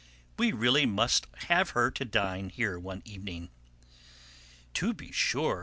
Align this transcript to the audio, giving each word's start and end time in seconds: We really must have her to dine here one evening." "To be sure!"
We 0.35 0.51
really 0.51 0.87
must 0.87 1.27
have 1.49 1.71
her 1.77 1.91
to 1.91 2.03
dine 2.05 2.49
here 2.49 2.79
one 2.79 3.03
evening." 3.05 3.51
"To 4.73 4.93
be 4.95 5.11
sure!" 5.11 5.59